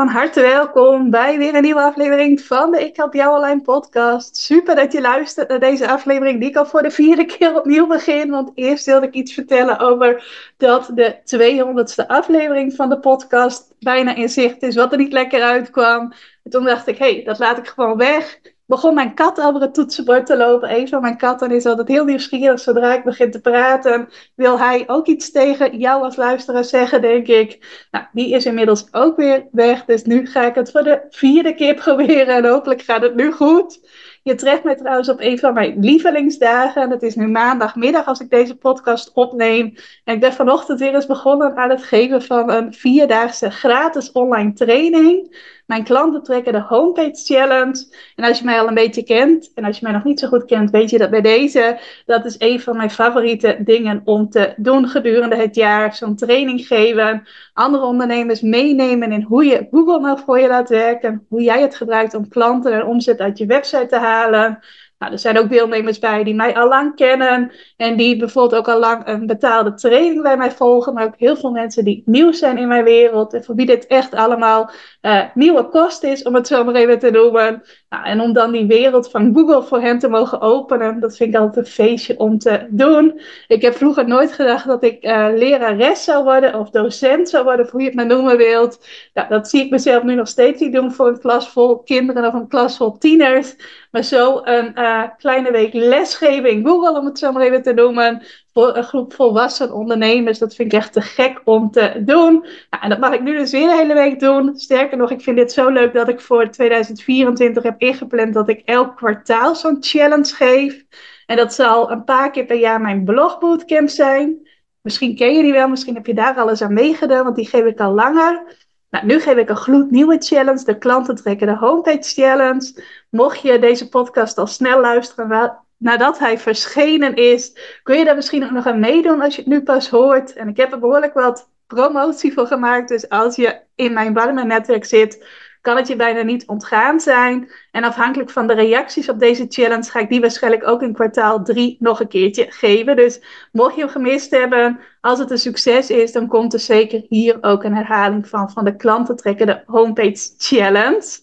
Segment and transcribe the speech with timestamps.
[0.00, 4.36] Van harte welkom bij weer een nieuwe aflevering van de Ik Help Jou Online podcast.
[4.36, 7.86] Super dat je luistert naar deze aflevering die ik al voor de vierde keer opnieuw
[7.86, 8.30] begin.
[8.30, 10.24] Want eerst wilde ik iets vertellen over
[10.56, 14.74] dat de 200ste aflevering van de podcast bijna in zicht is.
[14.74, 16.12] Wat er niet lekker uitkwam.
[16.42, 18.40] En toen dacht ik, hé, hey, dat laat ik gewoon weg
[18.70, 20.76] begon mijn kat over het toetsenbord te lopen.
[20.76, 22.60] Een van mijn katten is altijd heel nieuwsgierig.
[22.60, 27.26] Zodra ik begin te praten, wil hij ook iets tegen jou als luisteraar zeggen, denk
[27.26, 27.86] ik.
[27.90, 29.84] Nou, die is inmiddels ook weer weg.
[29.84, 32.36] Dus nu ga ik het voor de vierde keer proberen.
[32.36, 33.80] En hopelijk gaat het nu goed.
[34.22, 36.90] Je treft mij trouwens op een van mijn lievelingsdagen.
[36.90, 39.74] Het is nu maandagmiddag als ik deze podcast opneem.
[40.04, 44.52] En ik ben vanochtend weer eens begonnen aan het geven van een vierdaagse gratis online
[44.52, 45.36] training.
[45.70, 47.86] Mijn klanten trekken de Homepage Challenge.
[48.16, 50.28] En als je mij al een beetje kent, en als je mij nog niet zo
[50.28, 54.30] goed kent, weet je dat bij deze, dat is een van mijn favoriete dingen om
[54.30, 55.94] te doen gedurende het jaar.
[55.94, 61.26] Zo'n training geven, andere ondernemers meenemen in hoe je Google nou voor je laat werken,
[61.28, 64.58] hoe jij het gebruikt om klanten en omzet uit je website te halen.
[65.00, 68.74] Nou, er zijn ook deelnemers bij die mij al lang kennen en die bijvoorbeeld ook
[68.74, 72.32] al lang een betaalde training bij mij volgen, maar ook heel veel mensen die nieuw
[72.32, 74.70] zijn in mijn wereld en voor wie dit echt allemaal
[75.02, 77.62] uh, nieuwe kost is, om het zo maar even te noemen.
[77.88, 81.34] Nou, en om dan die wereld van Google voor hen te mogen openen, dat vind
[81.34, 83.20] ik altijd een feestje om te doen.
[83.48, 87.68] Ik heb vroeger nooit gedacht dat ik uh, lerares zou worden of docent zou worden,
[87.70, 88.86] hoe je het maar noemen wilt.
[89.14, 92.26] Nou, dat zie ik mezelf nu nog steeds niet doen voor een klas vol kinderen
[92.26, 93.56] of een klas vol tieners.
[93.90, 97.72] Maar zo een uh, kleine week lesgeven in Google, om het zo maar even te
[97.72, 100.38] noemen, voor een groep volwassen ondernemers.
[100.38, 102.32] Dat vind ik echt te gek om te doen.
[102.70, 104.58] Nou, en dat mag ik nu dus weer de hele week doen.
[104.58, 108.62] Sterker nog, ik vind dit zo leuk dat ik voor 2024 heb ingepland dat ik
[108.64, 110.84] elk kwartaal zo'n challenge geef.
[111.26, 114.48] En dat zal een paar keer per jaar mijn blogbootcamp zijn.
[114.82, 117.64] Misschien ken je die wel, misschien heb je daar alles aan meegedaan, want die geef
[117.64, 118.56] ik al langer.
[118.90, 122.84] Nou, nu geef ik een gloednieuwe challenge, de klanten trekken de homepage challenge.
[123.10, 127.52] Mocht je deze podcast al snel luisteren, nadat hij verschenen is,
[127.82, 130.32] kun je daar misschien ook nog aan meedoen als je het nu pas hoort.
[130.32, 134.44] En ik heb er behoorlijk wat promotie voor gemaakt, dus als je in mijn warme
[134.44, 135.26] netwerk zit,
[135.60, 137.50] kan het je bijna niet ontgaan zijn.
[137.70, 141.44] En afhankelijk van de reacties op deze challenge ga ik die waarschijnlijk ook in kwartaal
[141.44, 142.96] 3 nog een keertje geven.
[142.96, 143.20] Dus
[143.52, 147.38] mocht je hem gemist hebben, als het een succes is, dan komt er zeker hier
[147.40, 151.18] ook een herhaling van, van de klanten trekken de homepage challenge.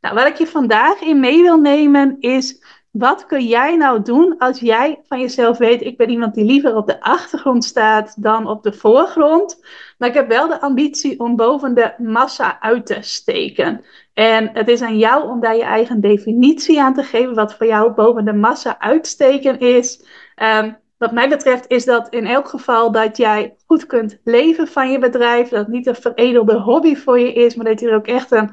[0.00, 2.62] Nou, wat ik je vandaag in mee wil nemen is
[2.92, 6.76] wat kun jij nou doen als jij van jezelf weet, ik ben iemand die liever
[6.76, 9.64] op de achtergrond staat dan op de voorgrond.
[9.98, 13.84] Maar ik heb wel de ambitie om boven de massa uit te steken.
[14.14, 17.66] En het is aan jou om daar je eigen definitie aan te geven, wat voor
[17.66, 20.04] jou boven de massa uitsteken is.
[20.36, 24.90] Um, wat mij betreft is dat in elk geval dat jij goed kunt leven van
[24.90, 25.48] je bedrijf.
[25.48, 28.30] Dat het niet een veredelde hobby voor je is, maar dat je er ook echt
[28.30, 28.50] een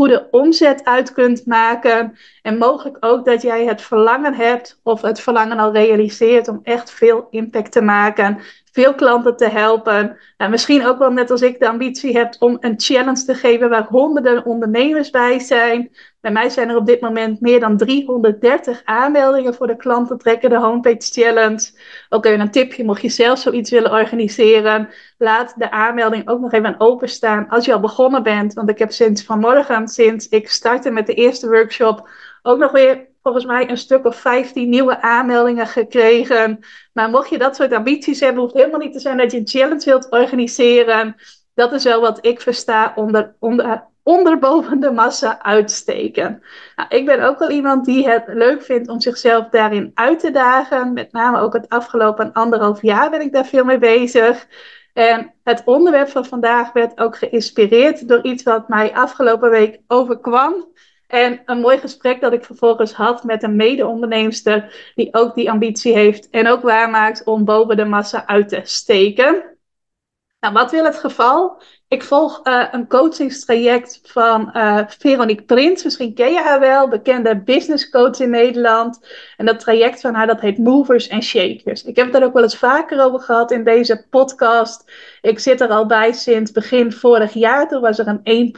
[0.00, 2.18] goede omzet uit kunt maken.
[2.42, 6.90] En mogelijk ook dat jij het verlangen hebt of het verlangen al realiseert om echt
[6.90, 8.38] veel impact te maken.
[8.72, 10.18] Veel klanten te helpen.
[10.36, 13.68] En misschien ook wel net als ik de ambitie hebt om een challenge te geven
[13.68, 15.90] waar honderden ondernemers bij zijn.
[16.20, 20.50] Bij mij zijn er op dit moment meer dan 330 aanmeldingen voor de klanten trekken
[20.50, 21.70] de homepage challenge.
[22.08, 24.88] Ook even een tipje, mocht je zelf zoiets willen organiseren,
[25.18, 28.52] laat de aanmelding ook nog even openstaan als je al begonnen bent.
[28.54, 32.08] Want ik heb sinds vanmorgen, sinds ik startte met de eerste workshop,
[32.42, 36.58] ook nog weer volgens mij een stuk of 15 nieuwe aanmeldingen gekregen.
[36.92, 39.48] Maar mocht je dat soort ambities hebben, hoeft helemaal niet te zijn dat je een
[39.48, 41.16] challenge wilt organiseren.
[41.54, 46.42] Dat is wel wat ik versta onder, onder onder boven de massa uitsteken.
[46.76, 50.30] Nou, ik ben ook wel iemand die het leuk vindt om zichzelf daarin uit te
[50.30, 50.92] dagen.
[50.92, 54.46] Met name ook het afgelopen anderhalf jaar ben ik daar veel mee bezig.
[54.92, 60.68] En het onderwerp van vandaag werd ook geïnspireerd door iets wat mij afgelopen week overkwam.
[61.10, 65.92] En een mooi gesprek dat ik vervolgens had met een mede-onderneemster die ook die ambitie
[65.92, 69.44] heeft en ook waarmaakt om boven de massa uit te steken.
[70.40, 71.62] Nou, wat wil het geval?
[71.88, 75.84] Ik volg uh, een coachingstraject van uh, Veronique Prins.
[75.84, 79.06] Misschien ken je haar wel, bekende business coach in Nederland.
[79.36, 81.84] En dat traject van haar, dat heet Movers and Shakers.
[81.84, 84.92] Ik heb het er ook wel eens vaker over gehad in deze podcast.
[85.20, 87.68] Ik zit er al bij sinds begin vorig jaar.
[87.68, 88.54] Toen was er een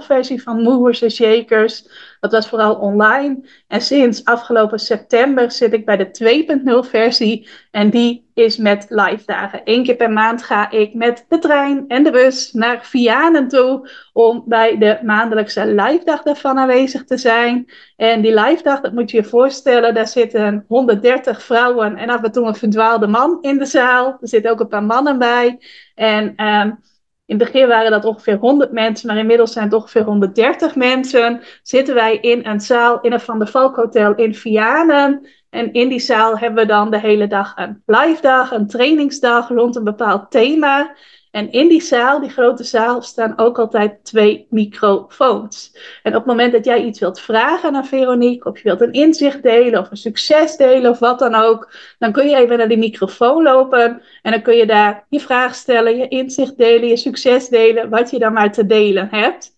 [0.00, 1.88] 1.0 versie van Movers and Shakers.
[2.20, 3.48] Dat was vooral online.
[3.68, 7.48] En sinds afgelopen september zit ik bij de 2.0 versie.
[7.70, 9.60] En die is met live dagen.
[9.64, 13.88] Eén keer per maand ga ik met de trein en de bus naar Vianen toe.
[14.16, 17.70] Om bij de maandelijkse live dag daarvan aanwezig te zijn.
[17.96, 22.22] En die live dag, dat moet je je voorstellen, daar zitten 130 vrouwen en af
[22.22, 24.06] en toe een verdwaalde man in de zaal.
[24.20, 25.58] Er zitten ook een paar mannen bij.
[25.94, 26.78] En um,
[27.26, 31.40] in het begin waren dat ongeveer 100 mensen, maar inmiddels zijn het ongeveer 130 mensen.
[31.62, 35.26] Zitten wij in een zaal in een Van der Valk Hotel in Vianen.
[35.50, 39.48] En in die zaal hebben we dan de hele dag een live dag, een trainingsdag
[39.48, 40.94] rond een bepaald thema.
[41.34, 45.76] En in die zaal, die grote zaal, staan ook altijd twee microfoons.
[46.02, 48.92] En op het moment dat jij iets wilt vragen aan Veronique, of je wilt een
[48.92, 52.68] inzicht delen of een succes delen of wat dan ook, dan kun je even naar
[52.68, 56.96] die microfoon lopen en dan kun je daar je vraag stellen, je inzicht delen, je
[56.96, 59.56] succes delen, wat je dan maar te delen hebt.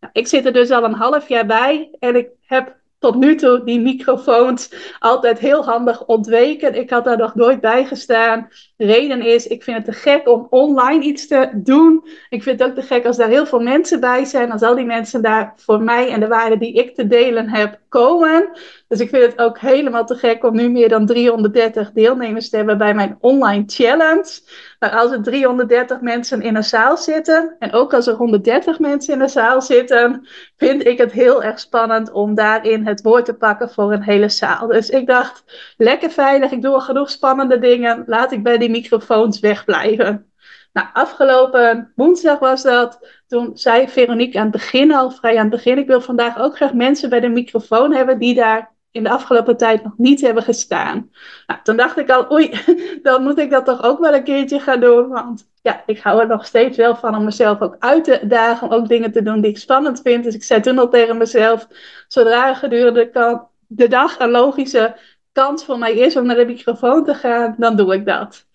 [0.00, 3.34] Nou, ik zit er dus al een half jaar bij en ik heb tot nu
[3.34, 6.74] toe die microfoons altijd heel handig ontweken.
[6.74, 8.48] Ik had daar nog nooit bij gestaan.
[8.76, 12.08] De reden is, ik vind het te gek om online iets te doen.
[12.28, 14.52] Ik vind het ook te gek als daar heel veel mensen bij zijn.
[14.52, 17.78] Als al die mensen daar voor mij en de waarde die ik te delen heb
[18.88, 22.56] Dus ik vind het ook helemaal te gek om nu meer dan 330 deelnemers te
[22.56, 24.40] hebben bij mijn online challenge.
[24.78, 29.14] Maar als er 330 mensen in een zaal zitten, en ook als er 130 mensen
[29.14, 33.34] in een zaal zitten, vind ik het heel erg spannend om daarin het woord te
[33.34, 34.66] pakken voor een hele zaal.
[34.66, 35.44] Dus ik dacht,
[35.76, 40.32] lekker veilig, ik doe al genoeg spannende dingen, laat ik bij die microfoons wegblijven.
[40.72, 43.17] Nou, afgelopen woensdag was dat.
[43.28, 46.56] Toen zei Veronique aan het begin al, vrij aan het begin, ik wil vandaag ook
[46.56, 50.42] graag mensen bij de microfoon hebben die daar in de afgelopen tijd nog niet hebben
[50.42, 51.10] gestaan.
[51.46, 52.60] Nou, toen dacht ik al, oei,
[53.02, 55.08] dan moet ik dat toch ook wel een keertje gaan doen.
[55.08, 58.66] Want ja, ik hou er nog steeds wel van om mezelf ook uit te dagen.
[58.66, 60.24] Om ook dingen te doen die ik spannend vind.
[60.24, 61.66] Dus ik zei toen al tegen mezelf,
[62.08, 64.96] zodra gedurende de dag een logische
[65.32, 68.46] kans voor mij is om naar de microfoon te gaan, dan doe ik dat.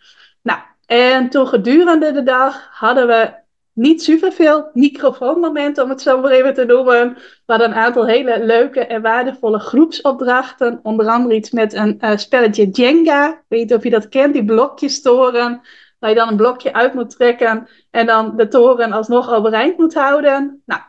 [0.41, 3.41] Nou, en toen gedurende de dag hadden we
[3.73, 7.17] niet superveel microfoonmomenten, om het zo maar even te noemen.
[7.45, 10.79] Maar een aantal hele leuke en waardevolle groepsopdrachten.
[10.83, 13.29] Onder andere iets met een uh, spelletje Jenga.
[13.29, 15.61] Ik weet niet of je dat kent, die blokjes toren.
[15.99, 19.93] Waar je dan een blokje uit moet trekken en dan de toren alsnog overeind moet
[19.93, 20.61] houden.
[20.65, 20.81] Nou,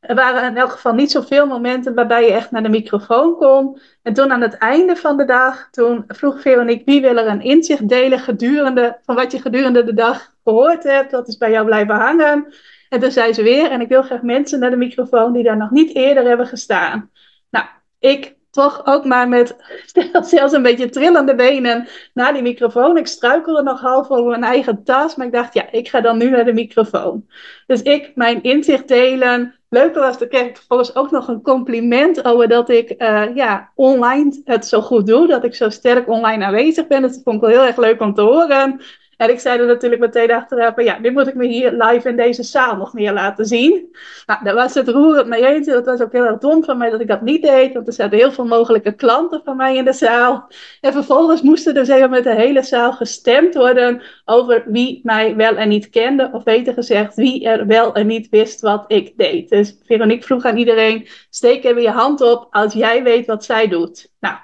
[0.00, 3.80] er waren in elk geval niet zoveel momenten waarbij je echt naar de microfoon kon.
[4.02, 7.42] En toen aan het einde van de dag, toen vroeg Veronique wie wil er een
[7.42, 11.10] inzicht delen gedurende, van wat je gedurende de dag gehoord hebt.
[11.10, 12.54] Dat is bij jou blijven hangen.
[12.88, 15.56] En toen zei ze weer, en ik wil graag mensen naar de microfoon die daar
[15.56, 17.10] nog niet eerder hebben gestaan.
[17.50, 17.66] Nou,
[17.98, 19.56] ik toch ook maar met
[20.20, 22.96] zelfs een beetje trillende benen naar die microfoon.
[22.96, 26.18] Ik struikelde nog half over mijn eigen tas, maar ik dacht, ja, ik ga dan
[26.18, 27.26] nu naar de microfoon.
[27.66, 29.59] Dus ik mijn inzicht delen.
[29.72, 33.70] Leuker was, dan kreeg ik vervolgens ook nog een compliment over dat ik uh, ja,
[33.74, 35.26] online het zo goed doe.
[35.26, 37.02] Dat ik zo sterk online aanwezig ben.
[37.02, 38.80] Dat vond ik wel heel erg leuk om te horen.
[39.20, 42.16] En ik zei er natuurlijk meteen achteraf, ja, nu moet ik me hier live in
[42.16, 43.96] deze zaal nog meer laten zien.
[44.26, 45.66] Nou, daar was het roerend mee eens.
[45.66, 47.92] Dat was ook heel erg dom van mij dat ik dat niet deed, want er
[47.92, 50.48] zaten heel veel mogelijke klanten van mij in de zaal.
[50.80, 55.36] En vervolgens moest er dus even met de hele zaal gestemd worden over wie mij
[55.36, 59.12] wel en niet kende, of beter gezegd, wie er wel en niet wist wat ik
[59.16, 59.48] deed.
[59.48, 63.68] Dus Veronique vroeg aan iedereen, steek even je hand op als jij weet wat zij
[63.68, 64.09] doet.
[64.20, 64.36] Nou,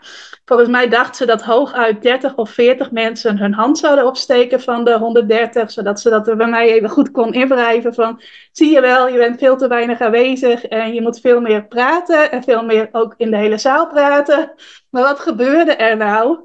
[0.46, 4.84] Volgens mij dacht ze dat hooguit 30 of 40 mensen hun hand zouden opsteken van
[4.84, 8.20] de 130, zodat ze dat er bij mij even goed kon inwrijven van,
[8.52, 12.30] zie je wel, je bent veel te weinig aanwezig en je moet veel meer praten
[12.30, 14.52] en veel meer ook in de hele zaal praten.
[14.90, 16.38] Maar wat gebeurde er nou?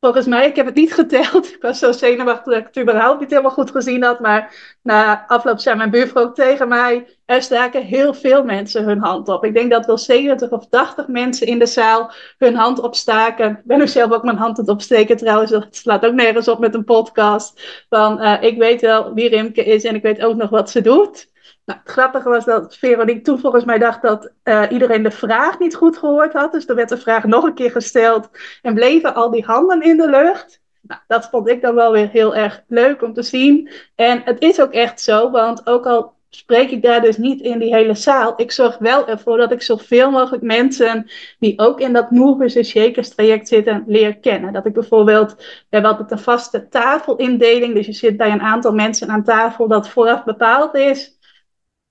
[0.00, 1.46] Volgens mij, ik heb het niet geteld.
[1.54, 4.20] Ik was zo zenuwachtig dat ik het überhaupt niet helemaal goed gezien had.
[4.20, 8.98] Maar na afloop zei mijn buurvrouw ook tegen mij: er staken heel veel mensen hun
[8.98, 9.44] hand op.
[9.44, 13.50] Ik denk dat wel 70 of 80 mensen in de zaal hun hand opstaken.
[13.50, 15.50] Ik ben nu zelf ook mijn hand aan het opsteken trouwens.
[15.50, 17.84] Dat slaat ook nergens op met een podcast.
[17.88, 20.80] Van uh, ik weet wel wie Rimke is en ik weet ook nog wat ze
[20.80, 21.28] doet.
[21.68, 25.58] Nou, het grappige was dat Veronique toen volgens mij dacht dat uh, iedereen de vraag
[25.58, 26.52] niet goed gehoord had.
[26.52, 28.30] Dus er werd de vraag nog een keer gesteld
[28.62, 30.60] en bleven al die handen in de lucht.
[30.80, 33.70] Nou, dat vond ik dan wel weer heel erg leuk om te zien.
[33.94, 37.58] En het is ook echt zo, want ook al spreek ik daar dus niet in
[37.58, 38.32] die hele zaal.
[38.36, 42.64] Ik zorg wel ervoor dat ik zoveel mogelijk mensen die ook in dat Movers en
[42.64, 44.52] Shakers traject zitten, leer kennen.
[44.52, 45.36] Dat ik bijvoorbeeld,
[45.70, 47.74] we altijd een vaste tafelindeling.
[47.74, 51.17] Dus je zit bij een aantal mensen aan tafel dat vooraf bepaald is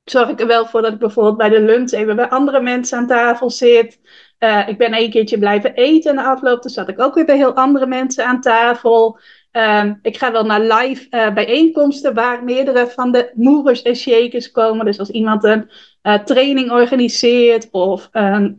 [0.10, 2.98] zorg ik er wel voor dat ik bijvoorbeeld bij de lunch even bij andere mensen
[2.98, 4.00] aan tafel zit.
[4.40, 6.62] Uh, ik ben een keertje blijven eten na afloop.
[6.62, 9.20] Toen zat ik ook weer bij heel andere mensen aan tafel.
[9.52, 14.52] Ehm, ik ga wel naar live uh, bijeenkomsten waar meerdere van de movers en shakers
[14.52, 14.86] komen.
[14.86, 15.70] Dus als iemand een
[16.04, 18.56] uh, training organiseert of een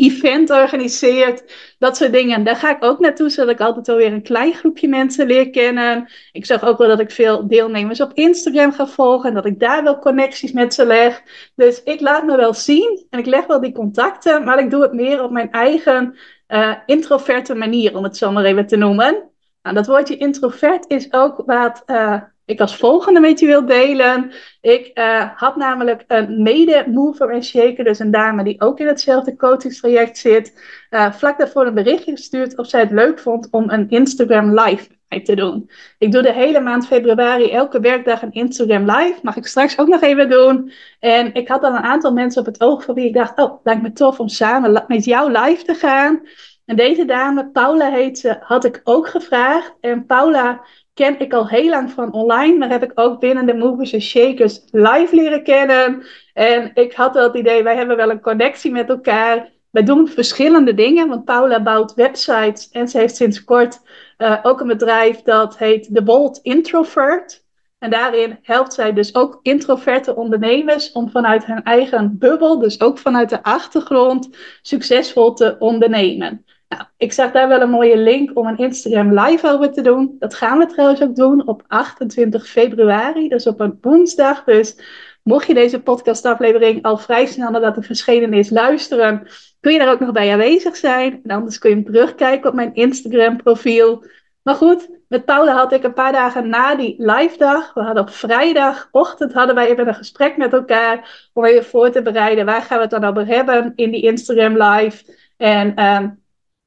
[0.00, 1.44] event organiseert,
[1.78, 2.44] dat soort dingen.
[2.44, 5.50] Daar ga ik ook naartoe, zodat ik altijd wel weer een klein groepje mensen leer
[5.50, 6.10] kennen.
[6.32, 9.60] Ik zag ook wel dat ik veel deelnemers op Instagram ga volgen en dat ik
[9.60, 11.22] daar wel connecties met ze leg.
[11.54, 14.82] Dus ik laat me wel zien en ik leg wel die contacten, maar ik doe
[14.82, 16.16] het meer op mijn eigen
[16.48, 19.30] uh, introverte manier, om het zo maar even te noemen.
[19.62, 24.32] Nou, dat woordje introvert is ook wat uh, ik als volgende met je wil delen.
[24.60, 29.36] Ik uh, had namelijk een mede-mover en shaker, dus een dame die ook in hetzelfde
[29.36, 33.88] coachingstraject zit, uh, vlak daarvoor een berichtje gestuurd of zij het leuk vond om een
[33.88, 34.88] Instagram live
[35.18, 35.70] te doen.
[35.98, 39.18] Ik doe de hele maand februari elke werkdag een Instagram live.
[39.22, 40.72] Mag ik straks ook nog even doen.
[41.00, 43.60] En ik had al een aantal mensen op het oog voor wie ik dacht, oh,
[43.64, 46.20] lijkt me tof om samen met jou live te gaan.
[46.70, 49.74] En deze dame, Paula heet ze, had ik ook gevraagd.
[49.80, 53.54] En Paula ken ik al heel lang van online, maar heb ik ook binnen de
[53.54, 56.06] Movers and Shakers live leren kennen.
[56.34, 59.52] En ik had wel het idee, wij hebben wel een connectie met elkaar.
[59.70, 63.80] Wij doen verschillende dingen, want Paula bouwt websites en ze heeft sinds kort
[64.18, 67.44] uh, ook een bedrijf dat heet The Bold Introvert.
[67.78, 72.98] En daarin helpt zij dus ook introverte ondernemers om vanuit hun eigen bubbel, dus ook
[72.98, 74.28] vanuit de achtergrond,
[74.62, 76.44] succesvol te ondernemen.
[76.70, 80.16] Nou, ik zag daar wel een mooie link om een Instagram live over te doen.
[80.18, 84.44] Dat gaan we trouwens ook doen op 28 februari, dus op een woensdag.
[84.44, 84.76] Dus
[85.22, 89.28] mocht je deze podcastaflevering al vrij snel nadat het verschenen is luisteren,
[89.60, 91.20] kun je daar ook nog bij aanwezig zijn.
[91.24, 94.04] En anders kun je hem terugkijken op mijn Instagram profiel.
[94.42, 98.02] Maar goed, met Paula had ik een paar dagen na die live dag, we hadden
[98.02, 102.62] op vrijdagochtend hadden wij even een gesprek met elkaar om even voor te bereiden, waar
[102.62, 105.04] gaan we het dan over hebben in die Instagram live.
[105.36, 106.19] En um,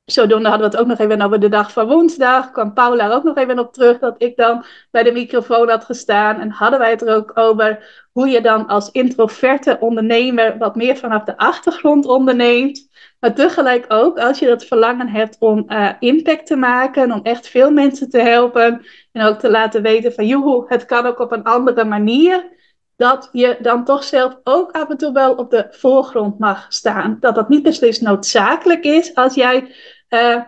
[0.06, 2.52] Zodoende hadden we het ook nog even over de dag van woensdag.
[2.52, 5.86] Kwam Paula er ook nog even op terug dat ik dan bij de microfoon had
[5.86, 6.40] gestaan.
[6.40, 10.98] En hadden wij het er ook over hoe je dan als introverte ondernemer wat meer
[10.98, 12.90] vanaf de achtergrond onderneemt.
[13.20, 17.48] Maar tegelijk ook als je dat verlangen hebt om uh, impact te maken, om echt
[17.48, 18.86] veel mensen te helpen.
[19.12, 22.52] En ook te laten weten van joehoe, het kan ook op een andere manier.
[22.96, 27.18] Dat je dan toch zelf ook af en toe wel op de voorgrond mag staan.
[27.20, 29.74] Dat dat niet beslist noodzakelijk is als jij
[30.14, 30.42] uh,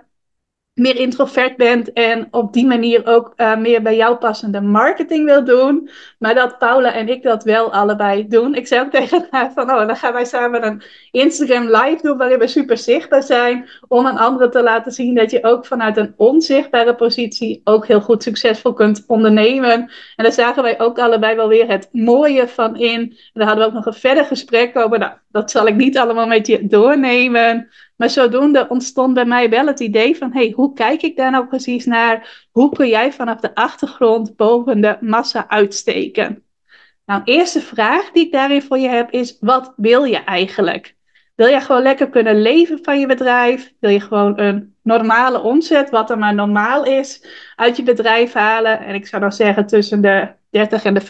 [0.75, 5.43] meer introvert bent en op die manier ook uh, meer bij jou passende marketing wil
[5.43, 5.89] doen.
[6.19, 8.55] Maar dat Paula en ik dat wel allebei doen.
[8.55, 10.81] Ik zei tegen haar van, oh, dan gaan wij samen een
[11.11, 13.69] Instagram live doen waarin we super zichtbaar zijn.
[13.87, 18.01] Om aan anderen te laten zien dat je ook vanuit een onzichtbare positie ook heel
[18.01, 19.91] goed succesvol kunt ondernemen.
[20.15, 22.99] En daar zagen wij ook allebei wel weer het mooie van in.
[23.01, 24.99] En daar hadden we ook nog een verder gesprek over.
[24.99, 27.69] Nou, dat zal ik niet allemaal met je doornemen.
[27.95, 31.47] Maar zodoende ontstond bij mij wel het idee van, hey, hoe kijk ik daar nou
[31.47, 32.47] precies naar?
[32.51, 36.43] Hoe kun jij vanaf de achtergrond boven de massa uitsteken?
[37.05, 40.95] Nou, eerste vraag die ik daarin voor je heb is, wat wil je eigenlijk?
[41.35, 43.73] Wil je gewoon lekker kunnen leven van je bedrijf?
[43.79, 48.79] Wil je gewoon een normale omzet, wat er maar normaal is, uit je bedrijf halen?
[48.79, 51.01] En ik zou dan zeggen tussen de 30 en de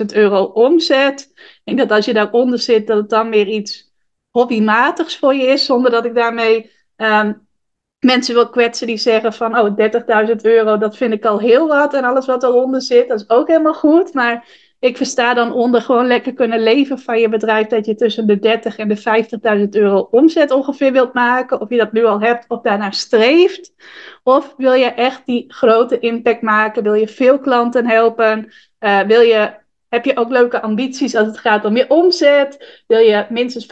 [0.00, 1.32] 50.000 euro omzet.
[1.34, 3.91] Ik denk dat als je daaronder zit, dat het dan weer iets
[4.32, 7.46] hobbymatigs voor je is, zonder dat ik daarmee um,
[7.98, 9.76] mensen wil kwetsen die zeggen van, oh,
[10.28, 11.94] 30.000 euro, dat vind ik al heel wat.
[11.94, 14.14] En alles wat eronder zit, dat is ook helemaal goed.
[14.14, 14.46] Maar
[14.78, 18.38] ik versta dan onder gewoon lekker kunnen leven van je bedrijf, dat je tussen de
[18.38, 18.98] 30 en de
[19.58, 21.60] 50.000 euro omzet ongeveer wilt maken.
[21.60, 23.72] Of je dat nu al hebt of daarnaar streeft.
[24.22, 26.82] Of wil je echt die grote impact maken?
[26.82, 28.52] Wil je veel klanten helpen?
[28.80, 29.60] Uh, wil je
[29.92, 32.82] heb je ook leuke ambities als het gaat om je omzet?
[32.86, 33.66] Wil je minstens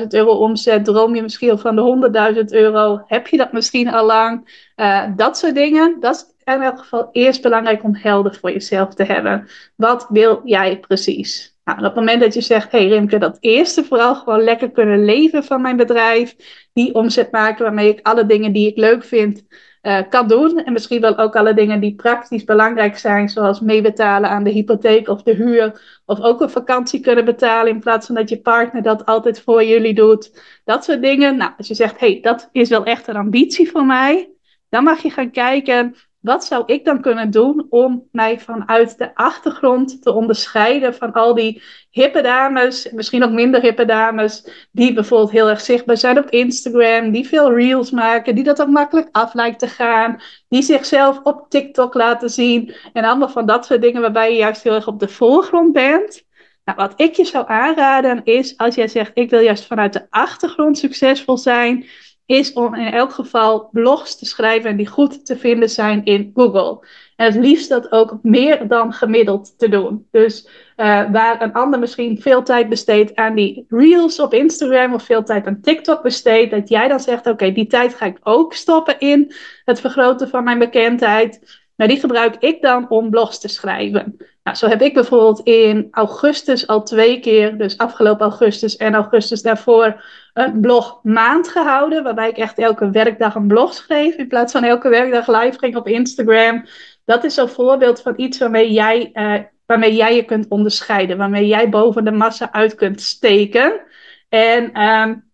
[0.00, 0.84] 50.000 euro omzet?
[0.84, 3.02] Droom je misschien van de 100.000 euro?
[3.06, 4.62] Heb je dat misschien al lang?
[4.76, 6.00] Uh, dat soort dingen.
[6.00, 9.48] Dat is in elk geval eerst belangrijk om helder voor jezelf te hebben.
[9.76, 11.56] Wat wil jij precies?
[11.64, 15.04] Nou, op het moment dat je zegt, hey Rimke, dat eerste vooral gewoon lekker kunnen
[15.04, 16.36] leven van mijn bedrijf.
[16.72, 19.42] Die omzet maken waarmee ik alle dingen die ik leuk vind
[19.82, 20.64] uh, kan doen.
[20.64, 25.08] En misschien wel ook alle dingen die praktisch belangrijk zijn, zoals meebetalen aan de hypotheek
[25.08, 26.00] of de huur.
[26.06, 29.64] Of ook een vakantie kunnen betalen in plaats van dat je partner dat altijd voor
[29.64, 30.42] jullie doet.
[30.64, 31.36] Dat soort dingen.
[31.36, 34.30] Nou, als je zegt, hé, hey, dat is wel echt een ambitie voor mij.
[34.68, 35.94] Dan mag je gaan kijken,
[36.28, 41.34] wat zou ik dan kunnen doen om mij vanuit de achtergrond te onderscheiden van al
[41.34, 46.30] die hippe dames, misschien ook minder hippe dames, die bijvoorbeeld heel erg zichtbaar zijn op
[46.30, 51.20] Instagram, die veel reels maken, die dat ook makkelijk af lijkt te gaan, die zichzelf
[51.22, 54.86] op TikTok laten zien en allemaal van dat soort dingen waarbij je juist heel erg
[54.86, 56.26] op de voorgrond bent.
[56.64, 60.06] Nou, wat ik je zou aanraden is, als jij zegt, ik wil juist vanuit de
[60.10, 61.86] achtergrond succesvol zijn,
[62.28, 66.86] is om in elk geval blogs te schrijven die goed te vinden zijn in Google.
[67.16, 70.06] En het liefst dat ook meer dan gemiddeld te doen.
[70.10, 75.02] Dus uh, waar een ander misschien veel tijd besteedt aan die reels op Instagram of
[75.02, 78.54] veel tijd aan TikTok besteedt, dat jij dan zegt: Oké, die tijd ga ik ook
[78.54, 79.32] stoppen in
[79.64, 81.60] het vergroten van mijn bekendheid.
[81.78, 84.16] Maar die gebruik ik dan om blogs te schrijven.
[84.42, 89.42] Nou, zo heb ik bijvoorbeeld in augustus al twee keer, dus afgelopen augustus en augustus
[89.42, 90.04] daarvoor,
[90.34, 92.02] een blogmaand gehouden.
[92.02, 94.14] Waarbij ik echt elke werkdag een blog schreef.
[94.14, 96.64] In plaats van elke werkdag live ging op Instagram.
[97.04, 99.34] Dat is een voorbeeld van iets waarmee jij, uh,
[99.66, 101.16] waarmee jij je kunt onderscheiden.
[101.16, 103.80] Waarmee jij boven de massa uit kunt steken.
[104.28, 105.27] En um,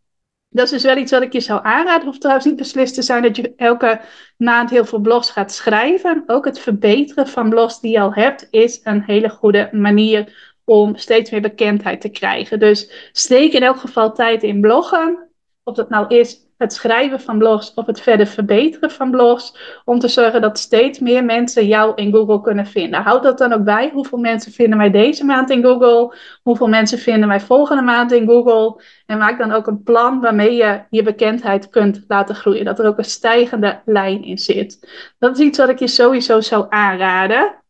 [0.55, 2.07] dat is dus wel iets wat ik je zou aanraden.
[2.07, 4.01] Hoeft trouwens niet beslist te zijn dat je elke
[4.37, 6.23] maand heel veel blogs gaat schrijven.
[6.27, 10.97] Ook het verbeteren van blogs die je al hebt is een hele goede manier om
[10.97, 12.59] steeds meer bekendheid te krijgen.
[12.59, 15.29] Dus steek in elk geval tijd in bloggen.
[15.63, 19.57] Of dat nou is het schrijven van blogs of het verder verbeteren van blogs.
[19.85, 23.03] Om te zorgen dat steeds meer mensen jou in Google kunnen vinden.
[23.03, 23.91] Houd dat dan ook bij.
[23.93, 26.17] Hoeveel mensen vinden mij deze maand in Google?
[26.43, 28.83] Hoeveel mensen vinden mij volgende maand in Google?
[29.07, 32.65] En maak dan ook een plan waarmee je je bekendheid kunt laten groeien.
[32.65, 34.89] Dat er ook een stijgende lijn in zit.
[35.19, 37.64] Dat is iets wat ik je sowieso zou aanraden.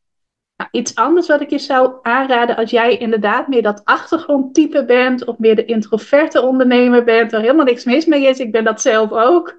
[0.57, 5.25] Nou, iets anders wat ik je zou aanraden als jij inderdaad meer dat achtergrondtype bent
[5.25, 8.81] of meer de introverte ondernemer bent, waar helemaal niks mis mee is, ik ben dat
[8.81, 9.59] zelf ook.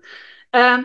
[0.52, 0.78] Uh,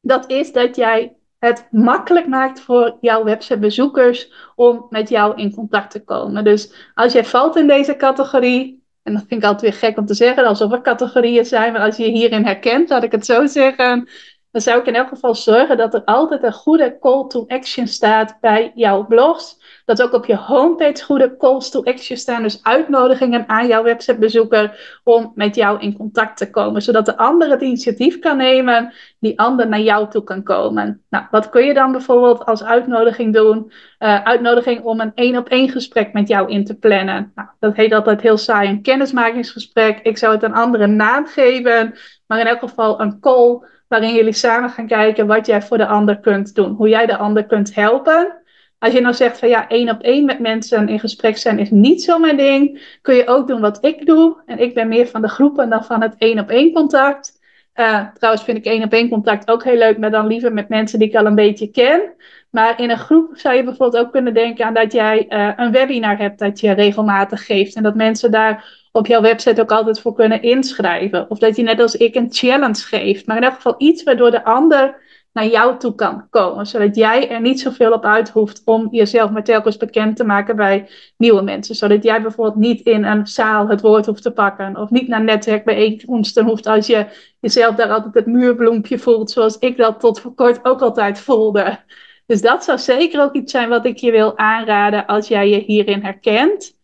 [0.00, 5.90] dat is dat jij het makkelijk maakt voor jouw websitebezoekers om met jou in contact
[5.90, 6.44] te komen.
[6.44, 10.06] Dus als jij valt in deze categorie, en dat vind ik altijd weer gek om
[10.06, 13.26] te zeggen, alsof er categorieën zijn, maar als je je hierin herkent, laat ik het
[13.26, 14.08] zo zeggen,
[14.50, 17.86] dan zou ik in elk geval zorgen dat er altijd een goede call to action
[17.86, 19.58] staat bij jouw blogs.
[19.84, 22.42] Dat ook op je homepage goede calls to action staan.
[22.42, 26.82] Dus uitnodigingen aan jouw websitebezoeker om met jou in contact te komen.
[26.82, 31.02] Zodat de ander het initiatief kan nemen, die ander naar jou toe kan komen.
[31.10, 33.72] Nou, wat kun je dan bijvoorbeeld als uitnodiging doen?
[33.98, 37.32] Uh, uitnodiging om een één op één gesprek met jou in te plannen.
[37.34, 40.00] Nou, dat heet altijd heel saai een kennismakingsgesprek.
[40.02, 41.94] Ik zou het een andere naam geven.
[42.26, 45.86] Maar in elk geval een call waarin jullie samen gaan kijken wat jij voor de
[45.86, 46.74] ander kunt doen.
[46.74, 48.32] Hoe jij de ander kunt helpen.
[48.78, 51.70] Als je nou zegt van ja, één op één met mensen in gesprek zijn is
[51.70, 54.42] niet zo mijn ding, kun je ook doen wat ik doe.
[54.46, 57.38] En ik ben meer van de groepen dan van het één op één contact.
[57.74, 60.68] Uh, trouwens vind ik één op één contact ook heel leuk, maar dan liever met
[60.68, 62.14] mensen die ik al een beetje ken.
[62.50, 65.72] Maar in een groep zou je bijvoorbeeld ook kunnen denken aan dat jij uh, een
[65.72, 67.76] webinar hebt dat je regelmatig geeft.
[67.76, 71.30] En dat mensen daar op jouw website ook altijd voor kunnen inschrijven.
[71.30, 73.26] Of dat je net als ik een challenge geeft.
[73.26, 76.66] Maar in elk geval iets waardoor de ander naar jou toe kan komen.
[76.66, 80.56] Zodat jij er niet zoveel op uit hoeft om jezelf maar telkens bekend te maken
[80.56, 81.74] bij nieuwe mensen.
[81.74, 84.76] Zodat jij bijvoorbeeld niet in een zaal het woord hoeft te pakken.
[84.76, 87.06] Of niet naar netwerkbijeenkomsten hoeft als je
[87.40, 89.30] jezelf daar altijd het muurbloempje voelt.
[89.30, 91.78] Zoals ik dat tot voor kort ook altijd voelde.
[92.26, 95.58] Dus dat zou zeker ook iets zijn wat ik je wil aanraden als jij je
[95.58, 96.77] hierin herkent.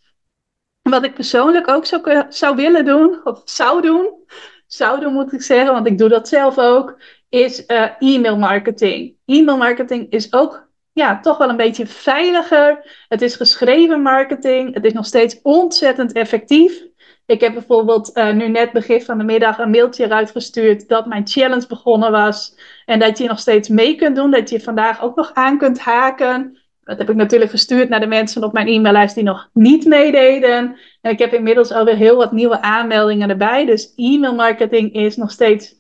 [0.91, 4.25] Wat ik persoonlijk ook zou, zou willen doen, of zou doen,
[4.67, 9.17] zou doen moet ik zeggen, want ik doe dat zelf ook, is uh, e-mail marketing.
[9.25, 13.05] E-mail marketing is ook ja, toch wel een beetje veiliger.
[13.09, 14.75] Het is geschreven marketing.
[14.75, 16.83] Het is nog steeds ontzettend effectief.
[17.27, 21.07] Ik heb bijvoorbeeld uh, nu net begin van de middag een mailtje eruit gestuurd dat
[21.07, 22.57] mijn challenge begonnen was.
[22.85, 24.31] En dat je nog steeds mee kunt doen.
[24.31, 26.59] Dat je vandaag ook nog aan kunt haken.
[26.85, 30.77] Dat heb ik natuurlijk gestuurd naar de mensen op mijn e-maillijst die nog niet meededen.
[31.01, 33.65] En ik heb inmiddels alweer heel wat nieuwe aanmeldingen erbij.
[33.65, 35.79] Dus e-mail marketing is nog steeds, ik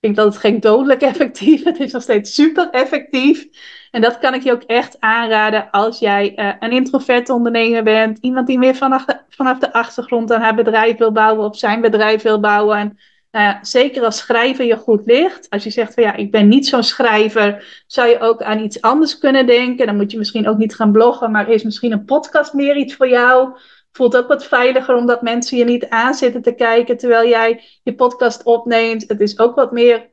[0.00, 3.48] denk dat het geen dodelijk effectief, het is nog steeds super effectief.
[3.90, 8.18] En dat kan ik je ook echt aanraden als jij uh, een introvert ondernemer bent.
[8.18, 11.80] Iemand die meer vanaf de, vanaf de achtergrond aan haar bedrijf wil bouwen, of zijn
[11.80, 12.76] bedrijf wil bouwen.
[12.76, 12.98] En
[13.32, 15.50] uh, zeker als schrijver je goed ligt.
[15.50, 18.80] Als je zegt van ja, ik ben niet zo'n schrijver, zou je ook aan iets
[18.80, 19.86] anders kunnen denken.
[19.86, 22.94] Dan moet je misschien ook niet gaan bloggen, maar is misschien een podcast meer iets
[22.94, 23.56] voor jou.
[23.92, 28.42] Voelt ook wat veiliger omdat mensen je niet aanzitten te kijken terwijl jij je podcast
[28.42, 29.08] opneemt.
[29.08, 30.08] Het is ook wat meer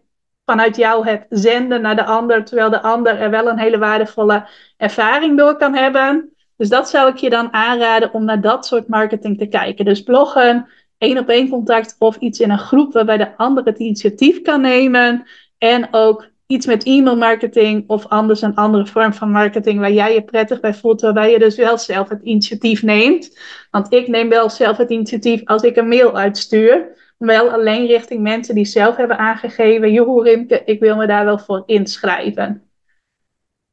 [0.46, 4.48] vanuit jou het zenden naar de ander, terwijl de ander er wel een hele waardevolle
[4.78, 6.34] ervaring door kan hebben.
[6.58, 9.86] Dus dat zou ik je dan aanraden om naar dat soort marketing te kijken.
[9.86, 13.80] Dus bloggen, één op één contact of iets in een groep waarbij de ander het
[13.80, 15.28] initiatief kan nemen.
[15.58, 20.14] En ook iets met e-mail marketing of anders een andere vorm van marketing waar jij
[20.14, 23.38] je prettig bij voelt, waarbij je dus wel zelf het initiatief neemt.
[23.72, 26.96] Want ik neem wel zelf het initiatief als ik een mail uitstuur.
[27.18, 31.40] Wel alleen richting mensen die zelf hebben aangegeven, joh Rimke, ik wil me daar wel
[31.40, 32.67] voor inschrijven.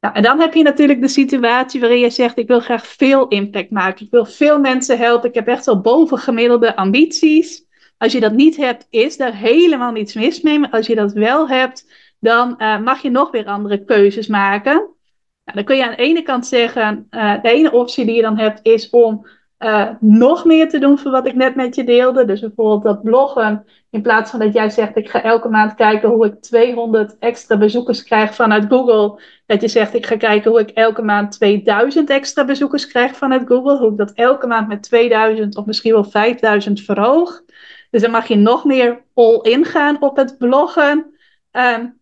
[0.05, 3.27] Nou, en dan heb je natuurlijk de situatie waarin je zegt: Ik wil graag veel
[3.27, 4.05] impact maken.
[4.05, 5.29] Ik wil veel mensen helpen.
[5.29, 7.65] Ik heb echt wel bovengemiddelde ambities.
[7.97, 10.59] Als je dat niet hebt, is er helemaal niets mis mee.
[10.59, 14.73] Maar als je dat wel hebt, dan uh, mag je nog weer andere keuzes maken.
[14.73, 18.21] Nou, dan kun je aan de ene kant zeggen, uh, de ene optie die je
[18.21, 19.27] dan hebt, is om
[19.59, 22.25] uh, nog meer te doen voor wat ik net met je deelde.
[22.25, 23.65] Dus bijvoorbeeld dat bloggen.
[23.89, 27.57] In plaats van dat jij zegt, ik ga elke maand kijken hoe ik 200 extra
[27.57, 29.21] bezoekers krijg vanuit Google.
[29.45, 33.47] Dat je zegt, ik ga kijken hoe ik elke maand 2000 extra bezoekers krijg vanuit
[33.47, 33.77] Google.
[33.77, 37.43] Hoe ik dat elke maand met 2000 of misschien wel 5000 verhoog.
[37.89, 41.13] Dus dan mag je nog meer all-in gaan op het bloggen.
[41.51, 41.99] Um,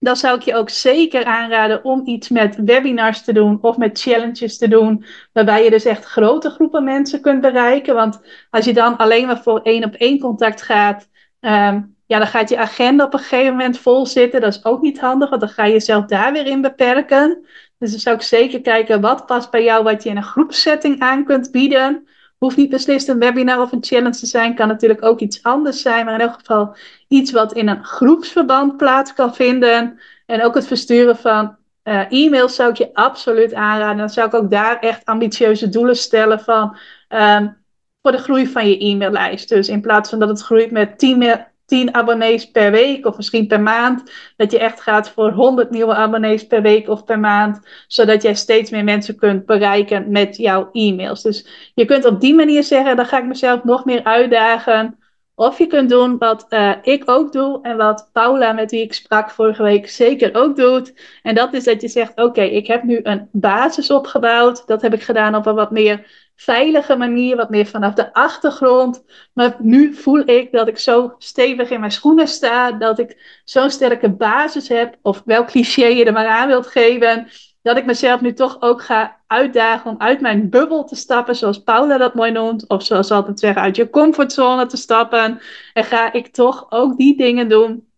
[0.00, 4.00] dan zou ik je ook zeker aanraden om iets met webinars te doen of met
[4.00, 7.94] challenges te doen, waarbij je dus echt grote groepen mensen kunt bereiken.
[7.94, 11.08] Want als je dan alleen maar voor één op één contact gaat,
[11.40, 14.40] um, ja, dan gaat je agenda op een gegeven moment vol zitten.
[14.40, 17.46] Dat is ook niet handig, want dan ga je jezelf daar weer in beperken.
[17.78, 21.00] Dus dan zou ik zeker kijken wat past bij jou, wat je in een groepsetting
[21.00, 22.08] aan kunt bieden.
[22.40, 25.82] Hoeft niet beslist een webinar of een challenge te zijn, kan natuurlijk ook iets anders
[25.82, 26.76] zijn, maar in elk geval
[27.08, 30.00] iets wat in een groepsverband plaats kan vinden.
[30.26, 33.96] En ook het versturen van uh, e-mails zou ik je absoluut aanraden.
[33.96, 36.76] Dan zou ik ook daar echt ambitieuze doelen stellen van
[37.08, 37.56] um,
[38.02, 39.48] voor de groei van je e-maillijst.
[39.48, 43.46] Dus in plaats van dat het groeit met 10, 10 abonnees per week of misschien
[43.46, 47.60] per maand, dat je echt gaat voor 100 nieuwe abonnees per week of per maand,
[47.86, 51.22] zodat jij steeds meer mensen kunt bereiken met jouw e-mails.
[51.22, 54.98] Dus je kunt op die manier zeggen, dan ga ik mezelf nog meer uitdagen.
[55.34, 58.92] Of je kunt doen wat uh, ik ook doe en wat Paula, met wie ik
[58.92, 60.94] sprak vorige week, zeker ook doet.
[61.22, 64.66] En dat is dat je zegt: Oké, ik heb nu een basis opgebouwd.
[64.66, 69.04] Dat heb ik gedaan op een wat meer veilige manier, wat meer vanaf de achtergrond.
[69.32, 73.70] Maar nu voel ik dat ik zo stevig in mijn schoenen sta, dat ik zo'n
[73.70, 77.28] sterke basis heb, of welk cliché je er maar aan wilt geven,
[77.62, 81.62] dat ik mezelf nu toch ook ga uitdagen om uit mijn bubbel te stappen, zoals
[81.62, 85.40] Paula dat mooi noemt, of zoals altijd zeggen, uit je comfortzone te stappen.
[85.72, 87.89] En ga ik toch ook die dingen doen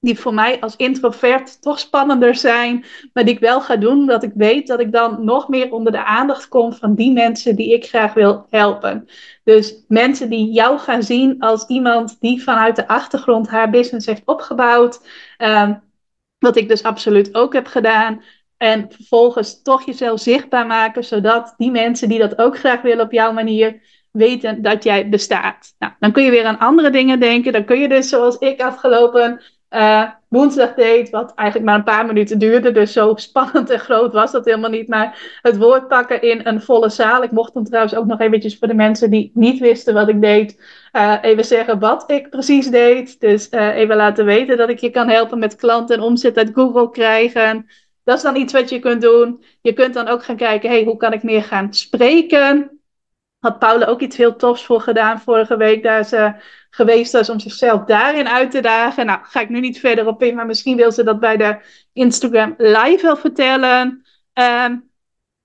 [0.00, 4.22] die voor mij als introvert toch spannender zijn, maar die ik wel ga doen, omdat
[4.22, 7.72] ik weet dat ik dan nog meer onder de aandacht kom van die mensen die
[7.72, 9.08] ik graag wil helpen.
[9.44, 14.22] Dus mensen die jou gaan zien als iemand die vanuit de achtergrond haar business heeft
[14.24, 15.00] opgebouwd.
[15.38, 15.82] Um,
[16.38, 18.22] wat ik dus absoluut ook heb gedaan.
[18.56, 23.12] En vervolgens toch jezelf zichtbaar maken, zodat die mensen die dat ook graag willen op
[23.12, 25.74] jouw manier, weten dat jij bestaat.
[25.78, 27.52] Nou, dan kun je weer aan andere dingen denken.
[27.52, 32.06] Dan kun je dus, zoals ik afgelopen uh, woensdag deed, wat eigenlijk maar een paar
[32.06, 32.72] minuten duurde.
[32.72, 34.88] Dus zo spannend en groot was dat helemaal niet.
[34.88, 37.22] Maar het woord pakken in een volle zaal.
[37.22, 40.20] Ik mocht dan trouwens ook nog eventjes voor de mensen die niet wisten wat ik
[40.20, 40.60] deed,
[40.92, 43.20] uh, even zeggen wat ik precies deed.
[43.20, 46.50] Dus uh, even laten weten dat ik je kan helpen met klanten en omzet uit
[46.54, 47.66] Google krijgen.
[48.04, 49.44] Dat is dan iets wat je kunt doen.
[49.60, 52.79] Je kunt dan ook gaan kijken, hey, hoe kan ik meer gaan spreken?
[53.40, 55.82] Had Paula ook iets heel tofs voor gedaan vorige week.
[55.82, 56.34] Daar ze
[56.70, 59.06] geweest is om zichzelf daarin uit te dagen.
[59.06, 61.58] Nou, ga ik nu niet verder op in, maar misschien wil ze dat bij de
[61.92, 64.04] Instagram live wel vertellen.
[64.34, 64.90] Um,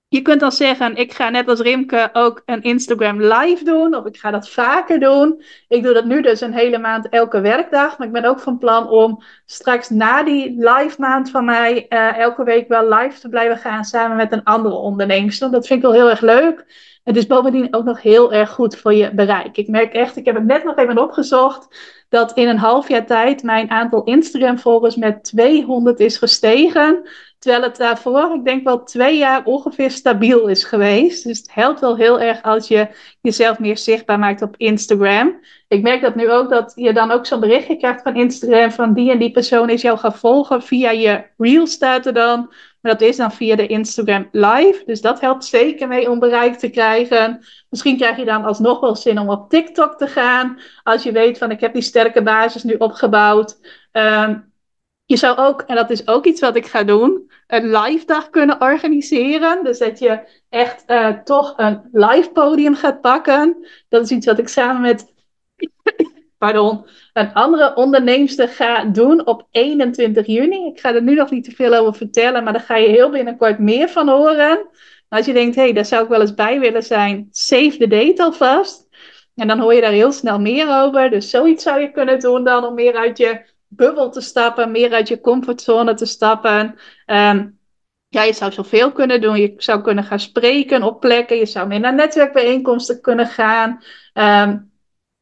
[0.08, 3.94] je kunt dan zeggen, ik ga net als Rimke ook een Instagram live doen.
[3.94, 5.42] Of ik ga dat vaker doen.
[5.68, 7.98] Ik doe dat nu dus een hele maand elke werkdag.
[7.98, 11.86] Maar ik ben ook van plan om straks na die live maand van mij...
[11.88, 15.36] Uh, elke week wel live te blijven gaan samen met een andere ondernemer.
[15.38, 16.64] Dat vind ik wel heel erg leuk.
[17.06, 19.56] Het is bovendien ook nog heel erg goed voor je bereik.
[19.56, 21.76] Ik merk echt, ik heb het net nog even opgezocht,
[22.08, 27.08] dat in een half jaar tijd mijn aantal Instagram-volgers met 200 is gestegen.
[27.38, 31.24] Terwijl het daarvoor, ik denk wel twee jaar ongeveer stabiel is geweest.
[31.24, 32.88] Dus het helpt wel heel erg als je
[33.20, 35.40] jezelf meer zichtbaar maakt op Instagram.
[35.68, 38.94] Ik merk dat nu ook, dat je dan ook zo'n berichtje krijgt van Instagram van
[38.94, 40.62] die en die persoon is jou gaan volgen.
[40.62, 42.52] Via je reel staat er dan.
[42.86, 44.82] Dat is dan via de Instagram Live.
[44.86, 47.44] Dus dat helpt zeker mee om bereik te krijgen.
[47.70, 50.58] Misschien krijg je dan alsnog wel zin om op TikTok te gaan.
[50.82, 53.58] Als je weet van ik heb die sterke basis nu opgebouwd.
[53.92, 54.52] Um,
[55.06, 58.30] je zou ook, en dat is ook iets wat ik ga doen, een live dag
[58.30, 59.64] kunnen organiseren.
[59.64, 63.66] Dus dat je echt uh, toch een live podium gaat pakken.
[63.88, 65.14] Dat is iets wat ik samen met
[66.38, 70.66] pardon, een andere onderneemster ga doen op 21 juni.
[70.66, 73.10] Ik ga er nu nog niet te veel over vertellen, maar daar ga je heel
[73.10, 74.68] binnenkort meer van horen.
[75.08, 77.86] als je denkt, hé, hey, daar zou ik wel eens bij willen zijn, save the
[77.88, 78.88] date alvast.
[79.34, 81.10] En dan hoor je daar heel snel meer over.
[81.10, 84.92] Dus zoiets zou je kunnen doen dan om meer uit je bubbel te stappen, meer
[84.92, 86.74] uit je comfortzone te stappen.
[87.06, 87.58] Um,
[88.08, 89.36] ja, je zou zoveel kunnen doen.
[89.36, 91.36] Je zou kunnen gaan spreken op plekken.
[91.36, 93.82] Je zou meer naar netwerkbijeenkomsten kunnen gaan.
[94.14, 94.70] Um,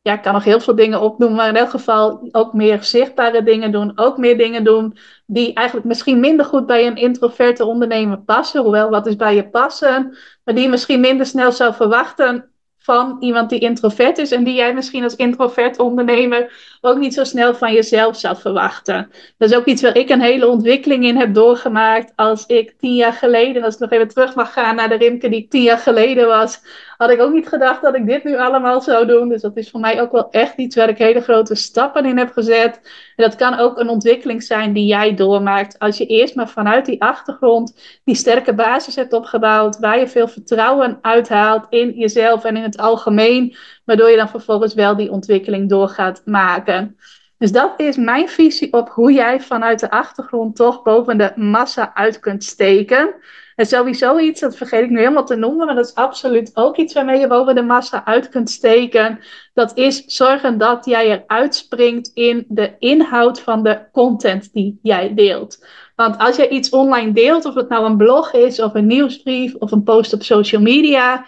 [0.04, 3.42] ja, ik kan nog heel veel dingen opnoemen, maar in elk geval ook meer zichtbare
[3.42, 3.92] dingen doen.
[3.94, 8.62] Ook meer dingen doen die eigenlijk misschien minder goed bij een introverte ondernemer passen.
[8.62, 10.16] Hoewel, wat is bij je passen?
[10.44, 14.54] Maar die je misschien minder snel zou verwachten van iemand die introvert is en die
[14.54, 19.10] jij misschien als introvert ondernemer ook niet zo snel van jezelf zou verwachten.
[19.38, 22.94] Dat is ook iets waar ik een hele ontwikkeling in heb doorgemaakt als ik tien
[22.94, 25.62] jaar geleden, als ik nog even terug mag gaan naar de Rimke die ik tien
[25.62, 26.60] jaar geleden was,
[27.04, 29.28] had ik ook niet gedacht dat ik dit nu allemaal zou doen.
[29.28, 32.18] Dus dat is voor mij ook wel echt iets waar ik hele grote stappen in
[32.18, 32.80] heb gezet.
[33.16, 35.78] En dat kan ook een ontwikkeling zijn die jij doormaakt.
[35.78, 40.28] Als je eerst maar vanuit die achtergrond die sterke basis hebt opgebouwd, waar je veel
[40.28, 45.68] vertrouwen uithaalt in jezelf en in het algemeen, waardoor je dan vervolgens wel die ontwikkeling
[45.68, 46.96] door gaat maken.
[47.44, 51.94] Dus dat is mijn visie op hoe jij vanuit de achtergrond toch boven de massa
[51.94, 53.14] uit kunt steken.
[53.56, 56.76] En sowieso iets, dat vergeet ik nu helemaal te noemen, maar dat is absoluut ook
[56.76, 59.20] iets waarmee je boven de massa uit kunt steken.
[59.54, 65.14] Dat is zorgen dat jij eruit springt in de inhoud van de content die jij
[65.14, 65.66] deelt.
[65.96, 69.54] Want als je iets online deelt, of het nou een blog is, of een nieuwsbrief,
[69.54, 71.24] of een post op social media,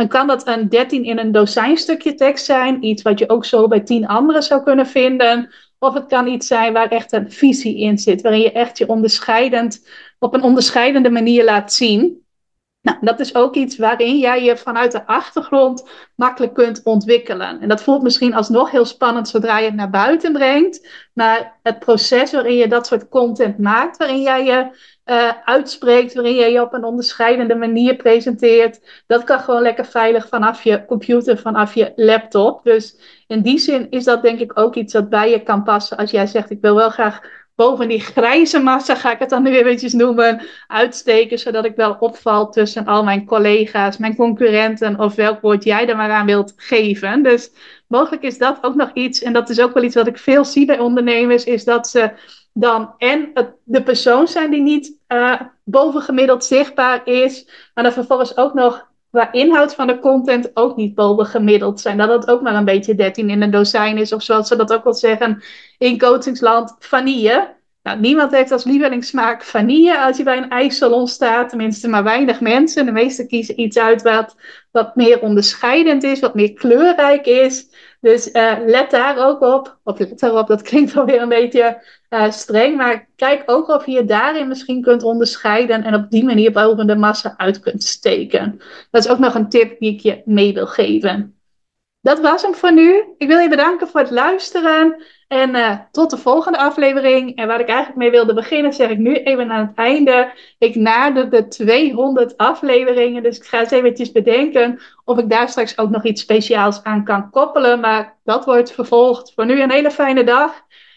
[0.00, 2.84] dan kan dat een 13 in een dozijn stukje tekst zijn.
[2.84, 5.50] Iets wat je ook zo bij 10 anderen zou kunnen vinden.
[5.78, 8.88] Of het kan iets zijn waar echt een visie in zit, waarin je echt je
[8.88, 12.24] onderscheidend, op een onderscheidende manier laat zien.
[12.82, 17.60] Nou, dat is ook iets waarin jij je vanuit de achtergrond makkelijk kunt ontwikkelen.
[17.60, 20.88] En dat voelt misschien alsnog heel spannend zodra je het naar buiten brengt.
[21.12, 24.70] Maar het proces waarin je dat soort content maakt, waarin jij je
[25.04, 30.28] uh, uitspreekt, waarin je je op een onderscheidende manier presenteert, dat kan gewoon lekker veilig
[30.28, 32.64] vanaf je computer, vanaf je laptop.
[32.64, 35.96] Dus in die zin is dat denk ik ook iets dat bij je kan passen
[35.96, 37.20] als jij zegt: Ik wil wel graag
[37.60, 41.76] boven die grijze massa, ga ik het dan nu weer eventjes noemen, uitsteken, zodat ik
[41.76, 46.26] wel opval tussen al mijn collega's, mijn concurrenten of welk woord jij er maar aan
[46.26, 47.22] wilt geven.
[47.22, 47.50] Dus
[47.86, 50.44] mogelijk is dat ook nog iets, en dat is ook wel iets wat ik veel
[50.44, 52.10] zie bij ondernemers, is dat ze
[52.52, 53.32] dan en
[53.64, 59.32] de persoon zijn die niet uh, bovengemiddeld zichtbaar is, maar dan vervolgens ook nog qua
[59.32, 61.96] inhoud van de content ook niet bovengemiddeld zijn.
[61.96, 64.72] Dat het ook maar een beetje 13 in een dozijn is, of zoals ze dat
[64.72, 65.42] ook wel zeggen
[65.78, 67.58] in coachingsland, vanille.
[67.82, 71.48] Nou, niemand heeft als lievelingssmaak vanille als je bij een ijssalon staat.
[71.48, 72.86] Tenminste, maar weinig mensen.
[72.86, 74.36] De meesten kiezen iets uit wat,
[74.70, 77.68] wat meer onderscheidend is, wat meer kleurrijk is.
[78.00, 79.78] Dus uh, let daar ook op.
[79.84, 82.76] Of let daarop, dat klinkt alweer een beetje uh, streng.
[82.76, 85.84] Maar kijk ook of je je daarin misschien kunt onderscheiden.
[85.84, 88.60] En op die manier boven de massa uit kunt steken.
[88.90, 91.34] Dat is ook nog een tip die ik je mee wil geven.
[92.00, 93.04] Dat was hem voor nu.
[93.18, 95.02] Ik wil je bedanken voor het luisteren.
[95.30, 97.36] En uh, tot de volgende aflevering.
[97.36, 100.32] En waar ik eigenlijk mee wilde beginnen, zeg ik nu even aan het einde.
[100.58, 103.22] Ik nader de 200 afleveringen.
[103.22, 107.04] Dus ik ga eens eventjes bedenken of ik daar straks ook nog iets speciaals aan
[107.04, 107.80] kan koppelen.
[107.80, 109.32] Maar dat wordt vervolgd.
[109.34, 110.52] Voor nu een hele fijne dag.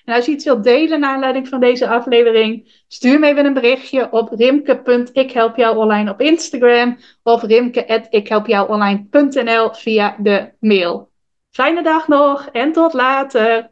[0.06, 3.54] En als je iets wilt delen naar aanleiding van deze aflevering, stuur me even een
[3.54, 11.12] berichtje op rimke.ikhelpjouonline op Instagram of rimke.ikhelpjouonline.nl via de mail.
[11.52, 13.72] Fijne dag nog en tot later.